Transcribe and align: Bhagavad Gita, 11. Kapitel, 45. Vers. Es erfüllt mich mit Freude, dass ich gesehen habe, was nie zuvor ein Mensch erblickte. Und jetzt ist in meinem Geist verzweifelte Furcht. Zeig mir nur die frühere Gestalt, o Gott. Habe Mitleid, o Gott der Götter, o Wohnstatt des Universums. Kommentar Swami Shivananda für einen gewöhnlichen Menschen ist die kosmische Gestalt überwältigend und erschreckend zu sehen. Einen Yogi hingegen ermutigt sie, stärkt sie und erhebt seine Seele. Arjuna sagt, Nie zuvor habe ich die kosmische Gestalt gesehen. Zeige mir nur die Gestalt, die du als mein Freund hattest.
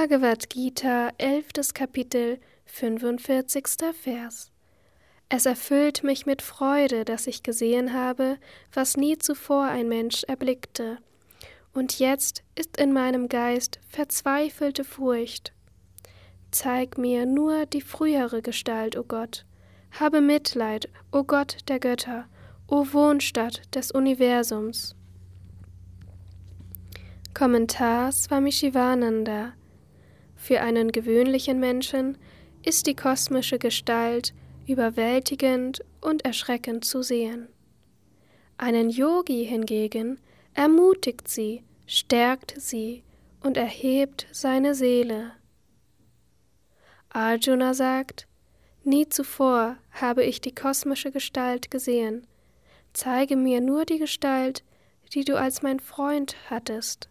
Bhagavad 0.00 0.48
Gita, 0.48 1.10
11. 1.18 1.74
Kapitel, 1.74 2.38
45. 2.64 3.92
Vers. 3.92 4.50
Es 5.28 5.44
erfüllt 5.44 6.02
mich 6.04 6.24
mit 6.24 6.40
Freude, 6.40 7.04
dass 7.04 7.26
ich 7.26 7.42
gesehen 7.42 7.92
habe, 7.92 8.38
was 8.72 8.96
nie 8.96 9.18
zuvor 9.18 9.64
ein 9.64 9.90
Mensch 9.90 10.24
erblickte. 10.24 10.96
Und 11.74 11.98
jetzt 11.98 12.42
ist 12.54 12.78
in 12.78 12.94
meinem 12.94 13.28
Geist 13.28 13.78
verzweifelte 13.90 14.84
Furcht. 14.84 15.52
Zeig 16.50 16.96
mir 16.96 17.26
nur 17.26 17.66
die 17.66 17.82
frühere 17.82 18.40
Gestalt, 18.40 18.96
o 18.96 19.04
Gott. 19.04 19.44
Habe 20.00 20.22
Mitleid, 20.22 20.88
o 21.12 21.24
Gott 21.24 21.58
der 21.68 21.78
Götter, 21.78 22.24
o 22.68 22.86
Wohnstatt 22.90 23.60
des 23.74 23.90
Universums. 23.90 24.94
Kommentar 27.34 28.10
Swami 28.12 28.50
Shivananda 28.50 29.52
für 30.40 30.62
einen 30.62 30.90
gewöhnlichen 30.90 31.60
Menschen 31.60 32.16
ist 32.64 32.86
die 32.86 32.96
kosmische 32.96 33.58
Gestalt 33.58 34.32
überwältigend 34.66 35.84
und 36.00 36.24
erschreckend 36.24 36.84
zu 36.84 37.02
sehen. 37.02 37.48
Einen 38.56 38.88
Yogi 38.88 39.44
hingegen 39.44 40.18
ermutigt 40.54 41.28
sie, 41.28 41.62
stärkt 41.86 42.54
sie 42.58 43.04
und 43.42 43.58
erhebt 43.58 44.26
seine 44.32 44.74
Seele. 44.74 45.32
Arjuna 47.10 47.74
sagt, 47.74 48.26
Nie 48.82 49.08
zuvor 49.10 49.76
habe 49.90 50.24
ich 50.24 50.40
die 50.40 50.54
kosmische 50.54 51.12
Gestalt 51.12 51.70
gesehen. 51.70 52.26
Zeige 52.94 53.36
mir 53.36 53.60
nur 53.60 53.84
die 53.84 53.98
Gestalt, 53.98 54.64
die 55.12 55.24
du 55.24 55.38
als 55.38 55.60
mein 55.60 55.80
Freund 55.80 56.34
hattest. 56.48 57.09